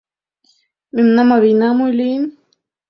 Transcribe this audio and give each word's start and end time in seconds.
—Мемнан 0.95 1.29
авийна 1.35 1.69
мо 1.77 1.85
лийын? 1.99 2.23